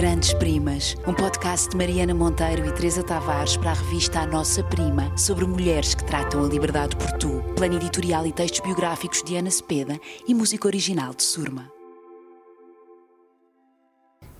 Grandes 0.00 0.32
Primas, 0.32 0.96
um 1.06 1.12
podcast 1.12 1.68
de 1.68 1.76
Mariana 1.76 2.14
Monteiro 2.14 2.64
e 2.64 2.72
Teresa 2.72 3.02
Tavares 3.02 3.58
para 3.58 3.72
a 3.72 3.74
revista 3.74 4.20
A 4.20 4.26
Nossa 4.26 4.64
Prima, 4.64 5.14
sobre 5.14 5.44
mulheres 5.44 5.94
que 5.94 6.02
tratam 6.06 6.42
a 6.42 6.48
liberdade 6.48 6.96
por 6.96 7.18
tu. 7.18 7.42
Plano 7.54 7.76
editorial 7.76 8.26
e 8.26 8.32
textos 8.32 8.60
biográficos 8.60 9.22
de 9.22 9.36
Ana 9.36 9.50
Cepeda 9.50 10.00
e 10.26 10.34
música 10.34 10.66
original 10.66 11.12
de 11.12 11.22
Surma. 11.22 11.70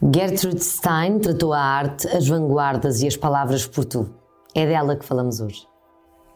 Gertrude 0.02 0.64
Stein 0.64 1.18
tratou 1.18 1.52
a 1.52 1.60
arte, 1.60 2.08
as 2.08 2.26
vanguardas 2.26 3.02
e 3.02 3.06
as 3.06 3.18
palavras 3.18 3.66
por 3.66 3.84
tu. 3.84 4.08
É 4.54 4.64
dela 4.64 4.96
que 4.96 5.04
falamos 5.04 5.42
hoje. 5.42 5.68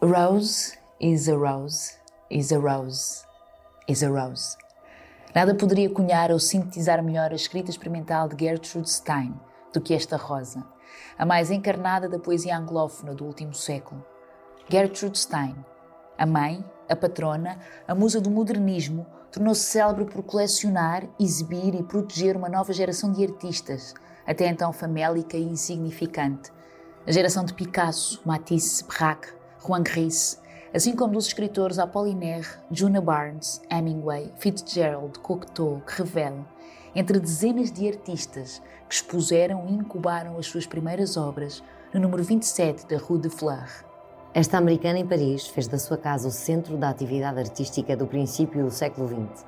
Rose 0.03 0.77
is 1.01 1.27
a 1.27 1.35
rose, 1.35 1.93
is 2.29 2.51
a 2.51 2.59
rose, 2.59 3.23
is 3.89 4.03
a 4.03 4.07
rose. 4.07 4.55
Nada 5.35 5.53
poderia 5.53 5.89
cunhar 5.89 6.31
ou 6.31 6.39
sintetizar 6.39 7.03
melhor 7.03 7.33
a 7.33 7.35
escrita 7.35 7.69
experimental 7.69 8.29
de 8.29 8.45
Gertrude 8.45 8.89
Stein 8.89 9.37
do 9.73 9.81
que 9.81 9.93
esta 9.93 10.15
rosa, 10.15 10.63
a 11.17 11.25
mais 11.25 11.51
encarnada 11.51 12.07
da 12.07 12.17
poesia 12.17 12.57
anglófona 12.57 13.13
do 13.13 13.25
último 13.25 13.53
século. 13.53 14.01
Gertrude 14.69 15.19
Stein, 15.19 15.53
a 16.17 16.25
mãe, 16.25 16.63
a 16.87 16.95
patrona, 16.95 17.59
a 17.85 17.93
musa 17.93 18.21
do 18.21 18.31
modernismo, 18.31 19.05
tornou-se 19.29 19.59
célebre 19.59 20.05
por 20.05 20.23
colecionar, 20.23 21.03
exibir 21.19 21.75
e 21.75 21.83
proteger 21.83 22.37
uma 22.37 22.47
nova 22.47 22.71
geração 22.71 23.11
de 23.11 23.21
artistas, 23.21 23.93
até 24.25 24.47
então 24.47 24.71
famélica 24.71 25.35
e 25.35 25.43
insignificante. 25.43 26.49
A 27.05 27.11
geração 27.11 27.43
de 27.43 27.53
Picasso, 27.53 28.21
Matisse, 28.25 28.85
Braque, 28.85 29.33
Juan 29.59 29.83
Gris, 29.83 30.41
assim 30.75 30.93
como 30.93 31.13
dos 31.13 31.27
escritores 31.27 31.79
Apollinaire, 31.79 32.45
Juna 32.69 32.99
Barnes, 32.99 33.61
Hemingway, 33.71 34.29
Fitzgerald, 34.35 35.17
Cocteau, 35.19 35.81
que 35.87 35.99
revelam, 35.99 36.45
entre 36.93 37.17
dezenas 37.17 37.71
de 37.71 37.87
artistas 37.87 38.61
que 38.89 38.95
expuseram 38.95 39.65
e 39.69 39.73
incubaram 39.73 40.37
as 40.37 40.47
suas 40.47 40.67
primeiras 40.67 41.15
obras 41.15 41.63
no 41.93 42.01
número 42.01 42.21
27 42.23 42.87
da 42.87 42.97
Rue 42.97 43.19
de 43.19 43.29
Fleur. 43.29 43.85
Esta 44.33 44.57
americana 44.57 44.99
em 44.99 45.07
Paris 45.07 45.47
fez 45.47 45.65
da 45.65 45.79
sua 45.79 45.97
casa 45.97 46.27
o 46.27 46.31
centro 46.31 46.75
da 46.75 46.89
atividade 46.89 47.39
artística 47.39 47.95
do 47.95 48.05
princípio 48.05 48.65
do 48.65 48.69
século 48.69 49.07
XX. 49.07 49.45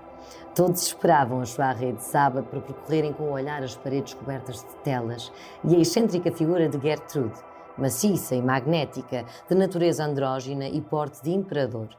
Todos 0.55 0.81
esperavam 0.81 1.42
a 1.42 1.72
rede 1.73 1.98
de 1.98 2.05
sábado 2.05 2.48
para 2.48 2.61
percorrerem 2.61 3.11
com 3.11 3.25
o 3.25 3.33
olhar 3.33 3.61
as 3.61 3.75
paredes 3.75 4.14
cobertas 4.14 4.64
de 4.64 4.75
telas 4.83 5.30
e 5.66 5.75
a 5.75 5.80
excêntrica 5.80 6.31
figura 6.31 6.70
de 6.70 6.80
Gertrude, 6.80 7.36
maciça 7.78 8.36
e 8.36 8.42
magnética, 8.42 9.25
de 9.50 9.56
natureza 9.56 10.06
andrógina 10.06 10.67
e 10.67 10.81
porte 10.81 11.23
de 11.23 11.31
imperador. 11.31 11.89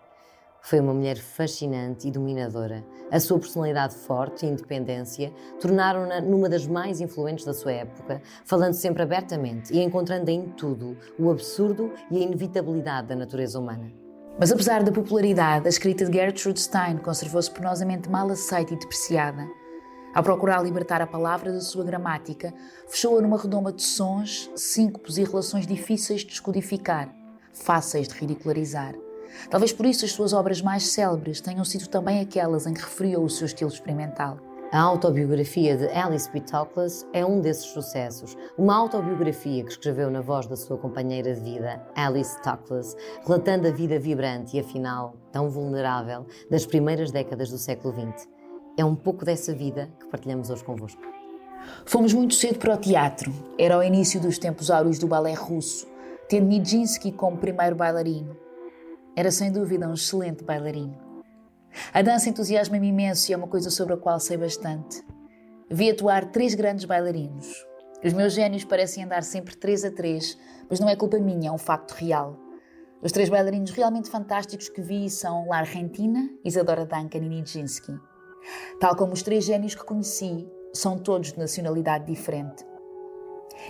Foi 0.60 0.80
uma 0.80 0.92
mulher 0.92 1.16
fascinante 1.16 2.08
e 2.08 2.10
dominadora. 2.10 2.84
A 3.10 3.20
sua 3.20 3.38
personalidade 3.38 3.94
forte 3.94 4.44
e 4.44 4.48
independência 4.48 5.32
tornaram-na 5.60 6.20
numa 6.20 6.48
das 6.48 6.66
mais 6.66 7.00
influentes 7.00 7.44
da 7.44 7.54
sua 7.54 7.72
época, 7.72 8.20
falando 8.44 8.74
sempre 8.74 9.02
abertamente 9.02 9.72
e 9.72 9.80
encontrando 9.80 10.28
em 10.30 10.48
tudo 10.50 10.96
o 11.18 11.30
absurdo 11.30 11.92
e 12.10 12.18
a 12.18 12.20
inevitabilidade 12.20 13.08
da 13.08 13.16
natureza 13.16 13.58
humana. 13.58 13.90
Mas 14.38 14.52
apesar 14.52 14.82
da 14.82 14.92
popularidade, 14.92 15.66
a 15.66 15.68
escrita 15.68 16.04
de 16.04 16.12
Gertrude 16.12 16.60
Stein 16.60 16.98
conservou-se 16.98 17.50
penosamente 17.50 18.08
mal 18.10 18.28
aceita 18.28 18.74
e 18.74 18.78
depreciada. 18.78 19.48
Ao 20.14 20.22
procurar 20.22 20.62
libertar 20.62 21.02
a 21.02 21.06
palavra 21.06 21.52
da 21.52 21.60
sua 21.60 21.84
gramática, 21.84 22.52
fechou-a 22.88 23.20
numa 23.20 23.36
redoma 23.36 23.72
de 23.72 23.82
sons, 23.82 24.50
síncopos 24.56 25.18
e 25.18 25.24
relações 25.24 25.66
difíceis 25.66 26.22
de 26.22 26.28
descodificar, 26.28 27.14
fáceis 27.52 28.08
de 28.08 28.14
ridicularizar. 28.14 28.94
Talvez 29.50 29.72
por 29.72 29.86
isso 29.86 30.04
as 30.04 30.12
suas 30.12 30.32
obras 30.32 30.62
mais 30.62 30.88
célebres 30.88 31.40
tenham 31.40 31.64
sido 31.64 31.88
também 31.88 32.20
aquelas 32.20 32.66
em 32.66 32.74
que 32.74 32.80
referiu 32.80 33.22
o 33.22 33.30
seu 33.30 33.46
estilo 33.46 33.70
experimental. 33.70 34.38
A 34.70 34.80
autobiografia 34.80 35.78
de 35.78 35.86
Alice 35.88 36.30
B. 36.30 36.40
Toklas 36.40 37.06
é 37.14 37.24
um 37.24 37.40
desses 37.40 37.64
sucessos. 37.66 38.36
Uma 38.58 38.76
autobiografia 38.76 39.64
que 39.64 39.70
escreveu 39.70 40.10
na 40.10 40.20
voz 40.20 40.46
da 40.46 40.56
sua 40.56 40.76
companheira 40.76 41.34
de 41.34 41.40
vida, 41.40 41.80
Alice 41.94 42.38
Toklas, 42.42 42.94
relatando 43.24 43.66
a 43.66 43.70
vida 43.70 43.98
vibrante 43.98 44.58
e, 44.58 44.60
afinal, 44.60 45.14
tão 45.32 45.48
vulnerável 45.48 46.26
das 46.50 46.66
primeiras 46.66 47.10
décadas 47.10 47.48
do 47.50 47.56
século 47.56 47.94
XX. 47.94 48.37
É 48.78 48.84
um 48.84 48.94
pouco 48.94 49.24
dessa 49.24 49.52
vida 49.52 49.90
que 49.98 50.06
partilhamos 50.06 50.50
hoje 50.50 50.62
convosco. 50.62 51.02
Fomos 51.84 52.12
muito 52.12 52.34
cedo 52.34 52.60
para 52.60 52.74
o 52.74 52.76
teatro. 52.76 53.34
Era 53.58 53.76
o 53.76 53.82
início 53.82 54.20
dos 54.20 54.38
tempos 54.38 54.70
áureos 54.70 55.00
do 55.00 55.08
balé 55.08 55.32
russo, 55.32 55.84
tendo 56.28 56.46
Nijinsky 56.46 57.10
como 57.10 57.38
primeiro 57.38 57.74
bailarino. 57.74 58.36
Era 59.16 59.32
sem 59.32 59.50
dúvida 59.50 59.88
um 59.88 59.94
excelente 59.94 60.44
bailarino. 60.44 60.96
A 61.92 62.02
dança 62.02 62.28
entusiasma-me 62.28 62.86
imenso 62.86 63.28
e 63.28 63.34
é 63.34 63.36
uma 63.36 63.48
coisa 63.48 63.68
sobre 63.68 63.94
a 63.94 63.96
qual 63.96 64.20
sei 64.20 64.36
bastante. 64.36 65.02
Vi 65.68 65.90
atuar 65.90 66.30
três 66.30 66.54
grandes 66.54 66.84
bailarinos. 66.84 67.52
Os 68.04 68.12
meus 68.12 68.32
gênios 68.32 68.62
parecem 68.62 69.02
andar 69.02 69.24
sempre 69.24 69.56
três 69.56 69.84
a 69.84 69.90
três, 69.90 70.38
mas 70.70 70.78
não 70.78 70.88
é 70.88 70.94
culpa 70.94 71.18
minha, 71.18 71.48
é 71.48 71.52
um 71.52 71.58
facto 71.58 71.94
real. 71.94 72.38
Os 73.02 73.10
três 73.10 73.28
bailarinos 73.28 73.72
realmente 73.72 74.08
fantásticos 74.08 74.68
que 74.68 74.80
vi 74.80 75.10
são 75.10 75.48
Lar 75.48 75.64
Rentina, 75.64 76.30
Isadora 76.44 76.86
Duncan 76.86 77.18
e 77.18 77.28
Nijinsky. 77.28 77.92
Tal 78.80 78.96
como 78.96 79.12
os 79.12 79.22
três 79.22 79.44
gênios 79.44 79.74
que 79.74 79.84
conheci, 79.84 80.48
são 80.72 80.98
todos 80.98 81.32
de 81.32 81.38
nacionalidade 81.38 82.06
diferente. 82.06 82.64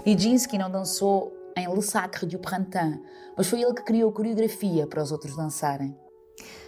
Nijinsky 0.04 0.58
não 0.58 0.70
dançou 0.70 1.32
em 1.56 1.72
Le 1.72 1.82
Sacre 1.82 2.26
du 2.26 2.38
Printemps, 2.38 3.00
mas 3.36 3.48
foi 3.48 3.62
ele 3.62 3.74
que 3.74 3.82
criou 3.82 4.10
a 4.10 4.12
coreografia 4.12 4.86
para 4.86 5.02
os 5.02 5.10
outros 5.10 5.36
dançarem. 5.36 5.96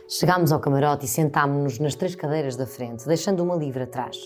Chegámos 0.08 0.50
ao 0.50 0.58
camarote 0.58 1.04
e 1.04 1.08
sentámos-nos 1.08 1.78
nas 1.78 1.94
três 1.94 2.16
cadeiras 2.16 2.56
da 2.56 2.66
frente, 2.66 3.06
deixando 3.06 3.44
uma 3.44 3.54
livre 3.54 3.84
atrás. 3.84 4.18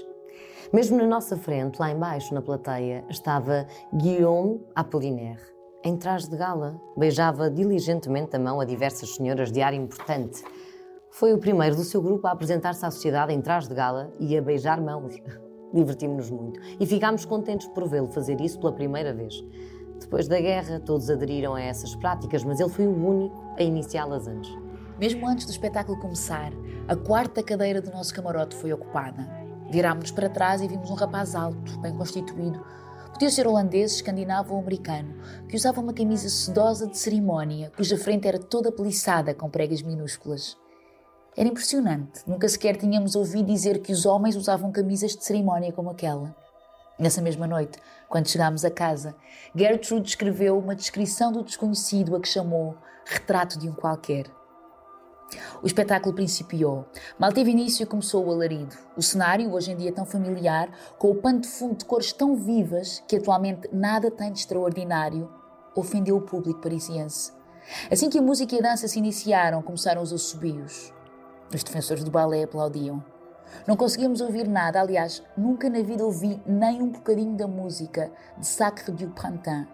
Mesmo 0.73 0.97
na 0.97 1.07
nossa 1.07 1.37
frente, 1.37 1.79
lá 1.79 1.91
embaixo 1.91 2.33
na 2.33 2.41
plateia, 2.41 3.05
estava 3.11 3.67
Guillaume 3.93 4.61
Apollinaire. 4.75 5.43
Em 5.85 5.97
traje 5.97 6.31
de 6.31 6.37
gala, 6.37 6.81
beijava 6.97 7.51
diligentemente 7.51 8.35
a 8.35 8.39
mão 8.39 8.59
a 8.59 8.65
diversas 8.65 9.15
senhoras 9.15 9.53
de 9.53 9.61
ar 9.61 9.75
importante, 9.75 10.43
foi 11.15 11.33
o 11.33 11.39
primeiro 11.39 11.77
do 11.77 11.85
seu 11.85 12.03
grupo 12.03 12.27
a 12.27 12.33
apresentar-se 12.33 12.85
à 12.85 12.91
sociedade 12.91 13.33
em 13.33 13.41
traje 13.41 13.69
de 13.69 13.75
gala 13.75 14.13
e 14.19 14.37
a 14.37 14.43
beijar 14.43 14.81
mãos. 14.81 15.15
Divertimos-nos 15.73 16.29
muito 16.29 16.61
e 16.81 16.85
ficámos 16.85 17.25
contentes 17.25 17.69
por 17.69 17.89
vê-lo 17.89 18.09
fazer 18.09 18.41
isso 18.41 18.59
pela 18.59 18.73
primeira 18.73 19.15
vez. 19.15 19.45
Depois 20.01 20.27
da 20.27 20.41
guerra, 20.41 20.81
todos 20.81 21.09
aderiram 21.09 21.55
a 21.55 21.61
essas 21.61 21.95
práticas, 21.95 22.43
mas 22.43 22.59
ele 22.59 22.69
foi 22.69 22.89
o 22.89 22.91
único 22.91 23.41
a 23.57 23.63
iniciá-las 23.63 24.27
antes. 24.27 24.51
Mesmo 24.99 25.29
antes 25.29 25.47
do 25.47 25.53
espetáculo 25.53 26.01
começar, 26.01 26.53
a 26.89 26.97
quarta 26.97 27.45
cadeira 27.45 27.81
do 27.81 27.93
nosso 27.93 28.13
camarote 28.13 28.57
foi 28.57 28.73
ocupada. 28.73 29.25
Virámos-nos 29.71 30.11
para 30.11 30.29
trás 30.29 30.63
e 30.63 30.67
vimos 30.67 30.91
um 30.91 30.95
rapaz 30.95 31.37
alto, 31.37 31.79
bem 31.79 31.97
constituído. 31.97 32.61
Podia 33.13 33.31
ser 33.31 33.47
holandês, 33.47 33.93
escandinavo 33.93 34.55
ou 34.55 34.61
americano, 34.61 35.15
que 35.49 35.55
usava 35.55 35.81
uma 35.81 35.95
camisa 35.95 36.29
sedosa 36.29 36.89
de 36.89 36.99
cerimónia, 36.99 37.71
cuja 37.77 37.97
frente 37.97 38.27
era 38.27 38.41
toda 38.41 38.73
peliçada 38.73 39.33
com 39.33 39.49
pregas 39.49 39.81
minúsculas. 39.81 40.64
Era 41.37 41.49
impressionante. 41.49 42.23
Nunca 42.27 42.49
sequer 42.49 42.77
tínhamos 42.77 43.17
ouvido 43.17 43.47
dizer 43.47 43.81
que 43.81 43.93
os 43.93 44.07
homens 44.07 44.37
usavam 44.37 44.71
camisas 44.71 45.17
de 45.17 45.25
cerimónia 45.25 45.73
como 45.73 45.91
aquela. 45.91 46.35
Nessa 46.97 47.21
mesma 47.21 47.47
noite, 47.47 47.79
quando 48.09 48.29
chegámos 48.29 48.65
a 48.65 48.71
casa, 48.71 49.17
Gertrude 49.55 50.09
escreveu 50.09 50.57
uma 50.57 50.77
descrição 50.77 51.33
do 51.33 51.43
desconhecido 51.43 52.15
a 52.15 52.21
que 52.21 52.29
chamou 52.29 52.77
Retrato 53.05 53.59
de 53.59 53.69
um 53.69 53.73
Qualquer. 53.73 54.27
O 55.61 55.67
espetáculo 55.67 56.15
principiou. 56.15 56.87
Mal 57.19 57.33
teve 57.33 57.51
início 57.51 57.85
começou 57.85 58.25
o 58.25 58.31
alarido. 58.31 58.77
O 58.97 59.03
cenário, 59.03 59.53
hoje 59.53 59.73
em 59.73 59.77
dia 59.77 59.91
tão 59.91 60.07
familiar, 60.07 60.71
com 60.97 61.11
o 61.11 61.17
pano 61.17 61.41
de 61.41 61.49
fundo 61.49 61.79
de 61.79 61.85
cores 61.85 62.13
tão 62.13 62.37
vivas 62.37 63.03
que 63.09 63.17
atualmente 63.17 63.69
nada 63.73 64.09
tem 64.09 64.31
de 64.31 64.39
extraordinário, 64.39 65.29
ofendeu 65.75 66.17
o 66.17 66.23
público 66.23 66.61
parisiense. 66.61 67.33
Assim 67.91 68.09
que 68.09 68.19
a 68.19 68.23
música 68.23 68.55
e 68.55 68.59
a 68.61 68.63
dança 68.63 68.87
se 68.87 69.01
iniciaram, 69.01 69.63
começaram 69.63 70.01
os 70.01 70.13
assobios. 70.13 70.94
Os 71.53 71.63
defensores 71.63 72.05
do 72.05 72.11
balé 72.11 72.43
aplaudiam. 72.43 73.03
Não 73.67 73.77
conseguíamos 73.77 74.21
ouvir 74.21 74.49
nada, 74.49 74.81
aliás, 74.81 75.23
nunca 75.37 75.71
na 75.71 75.83
vida 75.83 76.05
ouvi 76.05 76.41
nem 76.47 76.83
um 76.83 76.89
bocadinho 76.89 77.37
da 77.37 77.47
música 77.47 78.11
de 78.37 78.47
Sacre 78.47 78.93
du 78.93 79.09
Printemps. 79.09 79.69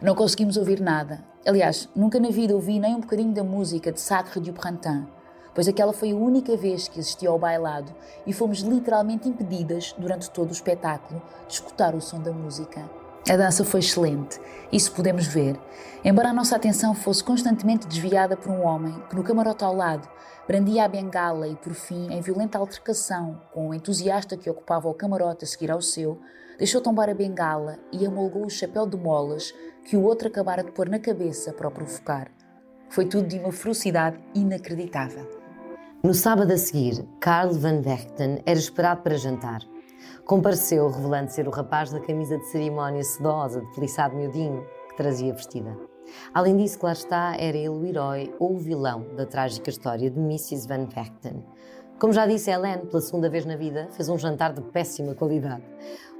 Não 0.00 0.14
conseguimos 0.14 0.56
ouvir 0.56 0.80
nada. 0.80 1.24
Aliás, 1.46 1.88
nunca 1.94 2.20
na 2.20 2.30
vida 2.30 2.54
ouvi 2.54 2.78
nem 2.78 2.94
um 2.94 3.00
bocadinho 3.00 3.32
da 3.32 3.44
música 3.44 3.92
de 3.92 4.00
Sacre 4.00 4.40
du 4.40 4.52
Printemps, 4.52 5.08
pois 5.54 5.68
aquela 5.68 5.92
foi 5.92 6.12
a 6.12 6.16
única 6.16 6.56
vez 6.56 6.88
que 6.88 7.00
assisti 7.00 7.26
ao 7.26 7.38
bailado 7.38 7.92
e 8.26 8.32
fomos 8.32 8.60
literalmente 8.60 9.28
impedidas, 9.28 9.94
durante 9.98 10.30
todo 10.30 10.50
o 10.50 10.52
espetáculo, 10.52 11.22
de 11.46 11.54
escutar 11.54 11.94
o 11.94 12.00
som 12.00 12.20
da 12.20 12.32
música. 12.32 13.01
A 13.28 13.36
dança 13.36 13.64
foi 13.64 13.78
excelente, 13.78 14.40
isso 14.72 14.90
podemos 14.90 15.26
ver, 15.26 15.56
embora 16.04 16.30
a 16.30 16.32
nossa 16.32 16.56
atenção 16.56 16.92
fosse 16.92 17.22
constantemente 17.22 17.86
desviada 17.86 18.36
por 18.36 18.50
um 18.50 18.64
homem 18.66 18.92
que, 19.08 19.14
no 19.14 19.22
camarote 19.22 19.62
ao 19.62 19.76
lado, 19.76 20.08
brandia 20.46 20.84
a 20.84 20.88
bengala 20.88 21.46
e, 21.46 21.54
por 21.54 21.72
fim, 21.72 22.12
em 22.12 22.20
violenta 22.20 22.58
altercação 22.58 23.40
com 23.52 23.68
o 23.68 23.74
entusiasta 23.74 24.36
que 24.36 24.50
ocupava 24.50 24.88
o 24.88 24.94
camarote 24.94 25.44
a 25.44 25.46
seguir 25.46 25.70
ao 25.70 25.80
seu, 25.80 26.20
deixou 26.58 26.80
tombar 26.80 27.08
a 27.08 27.14
bengala 27.14 27.78
e 27.92 28.04
amolgou 28.04 28.44
o 28.44 28.50
chapéu 28.50 28.88
de 28.88 28.96
molas 28.96 29.54
que 29.84 29.96
o 29.96 30.02
outro 30.02 30.26
acabara 30.26 30.64
de 30.64 30.72
pôr 30.72 30.88
na 30.88 30.98
cabeça 30.98 31.52
para 31.52 31.68
o 31.68 31.70
provocar. 31.70 32.28
Foi 32.88 33.06
tudo 33.06 33.28
de 33.28 33.38
uma 33.38 33.52
ferocidade 33.52 34.18
inacreditável. 34.34 35.28
No 36.02 36.12
sábado 36.12 36.52
a 36.52 36.58
seguir, 36.58 37.06
Karl 37.20 37.52
van 37.52 37.80
Vechten 37.82 38.42
era 38.44 38.58
esperado 38.58 39.02
para 39.02 39.16
jantar. 39.16 39.60
Compareceu 40.24 40.88
revelando 40.88 41.30
ser 41.30 41.48
o 41.48 41.50
rapaz 41.50 41.90
da 41.90 42.00
camisa 42.00 42.38
de 42.38 42.46
cerimónia 42.46 43.02
sedosa, 43.02 43.60
de 43.60 43.74
peliçado 43.74 44.16
miudinho, 44.16 44.64
que 44.88 44.96
trazia 44.96 45.32
vestida. 45.32 45.76
Além 46.34 46.56
disso, 46.56 46.78
claro 46.78 46.96
está, 46.96 47.34
era 47.36 47.56
ele 47.56 47.68
o 47.68 47.84
herói 47.84 48.34
ou 48.38 48.54
o 48.54 48.58
vilão 48.58 49.06
da 49.16 49.26
trágica 49.26 49.70
história 49.70 50.10
de 50.10 50.18
Mrs. 50.18 50.66
Van 50.68 50.86
Vechten. 50.86 51.44
Como 51.98 52.12
já 52.12 52.26
disse, 52.26 52.50
Hélène, 52.50 52.86
pela 52.86 53.00
segunda 53.00 53.30
vez 53.30 53.44
na 53.44 53.56
vida, 53.56 53.88
fez 53.92 54.08
um 54.08 54.18
jantar 54.18 54.52
de 54.52 54.60
péssima 54.60 55.14
qualidade. 55.14 55.62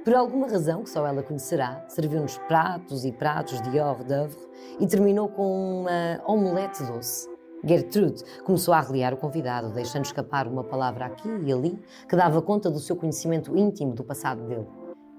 Por 0.03 0.15
alguma 0.15 0.47
razão 0.47 0.83
que 0.83 0.89
só 0.89 1.05
ela 1.05 1.23
conhecerá, 1.23 1.85
serviu-nos 1.87 2.37
pratos 2.39 3.05
e 3.05 3.11
pratos 3.11 3.61
de 3.61 3.79
hors 3.79 4.03
d'oeuvre 4.03 4.37
e 4.79 4.87
terminou 4.87 5.29
com 5.29 5.81
uma 5.81 6.21
omelete 6.25 6.83
doce. 6.83 7.32
Gertrude 7.65 8.23
começou 8.43 8.73
a 8.73 8.79
arreliar 8.79 9.13
o 9.13 9.17
convidado, 9.17 9.69
deixando 9.69 10.03
escapar 10.03 10.47
uma 10.47 10.63
palavra 10.63 11.05
aqui 11.05 11.29
e 11.45 11.51
ali 11.51 11.79
que 12.09 12.15
dava 12.15 12.41
conta 12.41 12.69
do 12.69 12.79
seu 12.79 12.95
conhecimento 12.95 13.57
íntimo 13.57 13.93
do 13.93 14.03
passado 14.03 14.43
dele. 14.45 14.67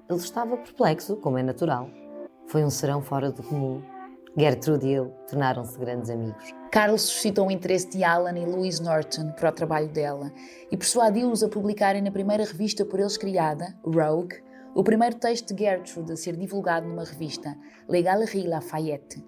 Ele 0.08 0.18
estava 0.18 0.56
perplexo, 0.58 1.16
como 1.16 1.38
é 1.38 1.42
natural. 1.42 1.88
Foi 2.46 2.62
um 2.62 2.68
serão 2.68 3.00
fora 3.00 3.32
do 3.32 3.42
comum. 3.42 3.82
Gertrude 4.36 4.86
e 4.86 4.94
ele 4.94 5.10
tornaram-se 5.28 5.78
grandes 5.78 6.10
amigos. 6.10 6.52
Carlos 6.70 7.02
suscitou 7.02 7.46
o 7.46 7.50
interesse 7.50 7.88
de 7.88 8.04
Alan 8.04 8.36
e 8.36 8.44
Louise 8.44 8.82
Norton 8.82 9.30
para 9.32 9.50
o 9.50 9.52
trabalho 9.52 9.88
dela 9.88 10.30
e 10.70 10.76
persuadiu-os 10.76 11.42
a 11.42 11.48
publicarem 11.48 12.02
na 12.02 12.10
primeira 12.10 12.44
revista 12.44 12.84
por 12.84 13.00
eles 13.00 13.16
criada, 13.16 13.74
Rogue, 13.84 14.42
o 14.74 14.82
primeiro 14.82 15.14
texto 15.16 15.54
de 15.54 15.62
Gertrude 15.62 16.12
a 16.12 16.16
ser 16.16 16.36
divulgado 16.36 16.86
numa 16.86 17.04
revista, 17.04 17.56
Les 17.88 18.02
Galeries 18.02 18.44
Lafayette. 18.44 19.24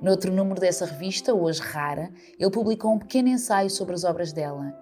Noutro 0.00 0.32
número 0.32 0.60
dessa 0.60 0.86
revista, 0.86 1.34
hoje 1.34 1.60
rara, 1.60 2.12
ele 2.38 2.50
publicou 2.52 2.92
um 2.92 3.00
pequeno 3.00 3.28
ensaio 3.28 3.68
sobre 3.68 3.94
as 3.94 4.04
obras 4.04 4.32
dela. 4.32 4.72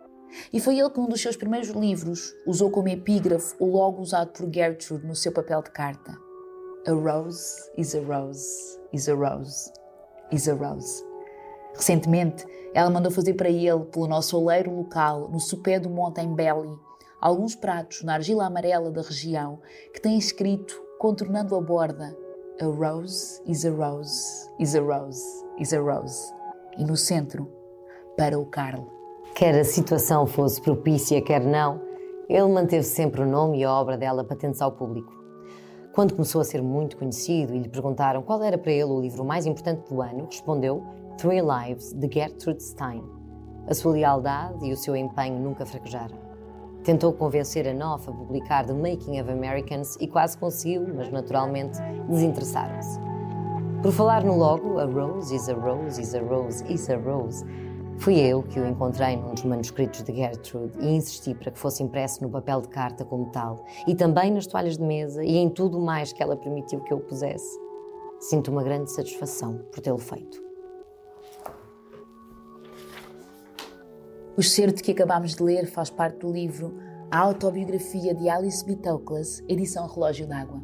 E 0.52 0.60
foi 0.60 0.78
ele 0.78 0.90
que, 0.90 1.00
num 1.00 1.08
dos 1.08 1.22
seus 1.22 1.36
primeiros 1.36 1.70
livros, 1.70 2.34
usou 2.46 2.70
como 2.70 2.88
epígrafe 2.88 3.54
o 3.58 3.64
logo 3.64 4.02
usado 4.02 4.32
por 4.32 4.52
Gertrude 4.52 5.06
no 5.06 5.16
seu 5.16 5.32
papel 5.32 5.62
de 5.62 5.70
carta: 5.70 6.18
A 6.86 6.92
rose 6.92 7.70
is 7.78 7.94
a 7.94 8.00
rose, 8.00 8.78
is 8.92 9.08
a 9.08 9.14
rose, 9.14 9.72
is 10.30 10.48
a 10.48 10.52
rose. 10.52 11.02
Recentemente, 11.74 12.44
ela 12.74 12.90
mandou 12.90 13.10
fazer 13.10 13.34
para 13.34 13.48
ele, 13.48 13.84
pelo 13.86 14.06
nosso 14.06 14.38
oleiro 14.38 14.70
local, 14.70 15.30
no 15.30 15.40
sopé 15.40 15.80
do 15.80 15.88
Monte 15.88 16.20
em 16.20 16.34
Belly, 16.34 16.76
alguns 17.18 17.54
pratos 17.54 18.02
na 18.02 18.14
argila 18.14 18.44
amarela 18.44 18.90
da 18.90 19.00
região 19.00 19.60
que 19.94 20.00
têm 20.00 20.18
escrito, 20.18 20.78
contornando 20.98 21.56
a 21.56 21.60
borda, 21.60 22.14
A 22.58 22.64
rose 22.64 23.42
is 23.46 23.66
a 23.66 23.70
rose, 23.70 24.50
is 24.58 24.74
a 24.74 24.80
rose, 24.80 25.22
is 25.58 25.74
a 25.74 25.78
rose. 25.78 26.32
E 26.78 26.84
no 26.86 26.96
centro, 26.96 27.46
para 28.16 28.38
o 28.38 28.46
Carl. 28.46 28.86
Quer 29.34 29.60
a 29.60 29.62
situação 29.62 30.26
fosse 30.26 30.62
propícia, 30.62 31.20
quer 31.20 31.42
não, 31.42 31.82
ele 32.26 32.48
manteve 32.48 32.84
sempre 32.84 33.20
o 33.20 33.26
nome 33.26 33.58
e 33.58 33.64
a 33.64 33.70
obra 33.70 33.98
dela 33.98 34.24
patentes 34.24 34.62
ao 34.62 34.72
público. 34.72 35.12
Quando 35.92 36.14
começou 36.14 36.40
a 36.40 36.44
ser 36.44 36.62
muito 36.62 36.96
conhecido 36.96 37.54
e 37.54 37.58
lhe 37.58 37.68
perguntaram 37.68 38.22
qual 38.22 38.42
era 38.42 38.56
para 38.56 38.72
ele 38.72 38.84
o 38.84 39.00
livro 39.02 39.22
mais 39.22 39.44
importante 39.44 39.86
do 39.90 40.00
ano, 40.00 40.24
respondeu 40.24 40.82
Three 41.18 41.42
Lives, 41.42 41.92
de 41.92 42.08
Gertrude 42.10 42.62
Stein. 42.62 43.04
A 43.66 43.74
sua 43.74 43.92
lealdade 43.92 44.64
e 44.64 44.72
o 44.72 44.76
seu 44.78 44.96
empenho 44.96 45.38
nunca 45.38 45.66
fraquejaram. 45.66 46.25
Tentou 46.86 47.12
convencer 47.12 47.66
a 47.66 47.74
Knopf 47.74 48.08
a 48.08 48.12
publicar 48.12 48.64
The 48.64 48.72
Making 48.72 49.20
of 49.20 49.28
Americans 49.28 49.96
e 50.00 50.06
quase 50.06 50.38
conseguiu, 50.38 50.86
mas 50.94 51.10
naturalmente 51.10 51.80
desinteressaram-se. 52.08 53.00
Por 53.82 53.90
falar 53.90 54.22
no 54.22 54.36
logo, 54.36 54.78
a 54.78 54.84
Rose 54.84 55.34
is 55.34 55.48
a 55.48 55.54
Rose 55.54 56.00
is 56.00 56.14
a 56.14 56.20
Rose 56.20 56.64
is 56.72 56.88
a 56.88 56.96
Rose, 56.96 57.44
fui 57.98 58.20
eu 58.20 58.40
que 58.40 58.60
o 58.60 58.68
encontrei 58.68 59.16
num 59.16 59.34
dos 59.34 59.42
manuscritos 59.42 60.04
de 60.04 60.14
Gertrude 60.14 60.78
e 60.78 60.94
insisti 60.94 61.34
para 61.34 61.50
que 61.50 61.58
fosse 61.58 61.82
impresso 61.82 62.22
no 62.22 62.30
papel 62.30 62.60
de 62.60 62.68
carta 62.68 63.04
como 63.04 63.32
tal, 63.32 63.64
e 63.88 63.92
também 63.96 64.30
nas 64.30 64.46
toalhas 64.46 64.76
de 64.76 64.84
mesa 64.84 65.24
e 65.24 65.38
em 65.38 65.50
tudo 65.50 65.80
mais 65.80 66.12
que 66.12 66.22
ela 66.22 66.36
permitiu 66.36 66.78
que 66.82 66.92
eu 66.92 67.00
pusesse. 67.00 67.58
Sinto 68.20 68.52
uma 68.52 68.62
grande 68.62 68.92
satisfação 68.92 69.58
por 69.72 69.80
tê-lo 69.80 69.98
feito. 69.98 70.45
O 74.36 74.40
excerto 74.40 74.82
que 74.82 74.92
acabámos 74.92 75.34
de 75.34 75.42
ler 75.42 75.66
faz 75.66 75.88
parte 75.88 76.18
do 76.18 76.30
livro 76.30 76.76
A 77.10 77.20
Autobiografia 77.20 78.14
de 78.14 78.28
Alice 78.28 78.62
B. 78.66 78.76
Toklas, 78.76 79.42
edição 79.48 79.86
Relógio 79.88 80.26
d'Água. 80.26 80.62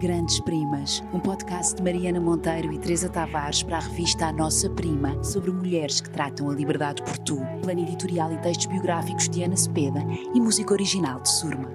Grandes 0.00 0.40
Primas, 0.40 1.04
um 1.12 1.20
podcast 1.20 1.74
de 1.74 1.82
Mariana 1.82 2.18
Monteiro 2.18 2.72
e 2.72 2.78
Teresa 2.78 3.10
Tavares 3.10 3.62
para 3.62 3.76
a 3.76 3.80
revista 3.80 4.28
A 4.28 4.32
Nossa 4.32 4.70
Prima, 4.70 5.22
sobre 5.22 5.50
mulheres 5.50 6.00
que 6.00 6.08
tratam 6.08 6.48
a 6.48 6.54
liberdade 6.54 7.02
por 7.02 7.18
tu. 7.18 7.36
Plano 7.62 7.82
editorial 7.82 8.32
e 8.32 8.38
textos 8.38 8.64
biográficos 8.64 9.28
de 9.28 9.42
Ana 9.42 9.56
Cepeda 9.58 10.00
e 10.34 10.40
música 10.40 10.72
original 10.72 11.20
de 11.20 11.28
Surma. 11.28 11.73